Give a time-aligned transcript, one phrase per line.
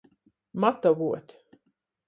[0.61, 1.29] Matavuot.